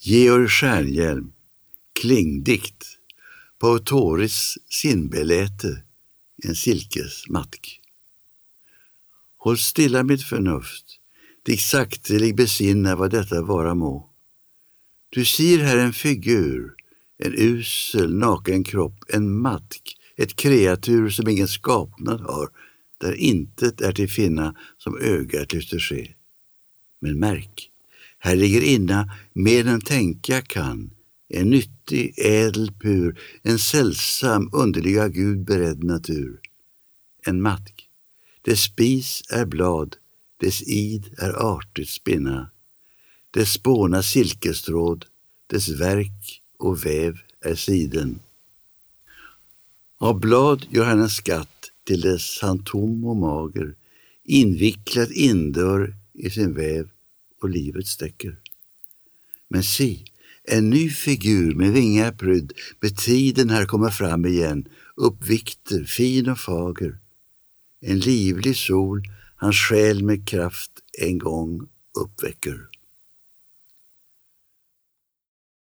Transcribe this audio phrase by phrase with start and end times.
[0.00, 1.32] Georg Stjernhielm,
[2.00, 2.84] Klingdikt,
[3.58, 5.82] Pautoris sinnbeläte,
[6.44, 7.80] en silkesmatk.
[9.38, 10.84] Håll stilla mitt förnuft,
[11.42, 14.10] dig saktelig besinna vad detta vara må.
[15.08, 16.74] Du ser här en figur,
[17.18, 22.48] en usel naken kropp, en matk, ett kreatur som ingen skapnad har,
[22.98, 26.14] där intet är till finna som ögat lyfter se.
[27.00, 27.70] Men märk,
[28.18, 30.90] här ligger inna mer än tänka kan,
[31.28, 36.40] en nyttig, ädel pur, en sällsam, underliga Gud beredd natur.
[37.26, 37.88] En matk,
[38.42, 39.96] dess spis är blad,
[40.40, 42.50] dess id är artigt spinna,
[43.30, 45.04] dess spåna silkestråd,
[45.46, 48.18] dess verk och väv är siden.
[49.98, 53.74] Av blad gör han en skatt till dess han tom och mager,
[54.24, 56.88] invicklat indör i sin väv
[57.42, 58.38] och livet sträcker.
[59.50, 60.04] Men si,
[60.44, 66.38] en ny figur med vingar prydd, med tiden här kommer fram igen, uppvikter, fin och
[66.38, 66.98] fager.
[67.80, 69.02] En livlig sol
[69.40, 71.60] hans själ med kraft en gång
[72.00, 72.68] uppväcker.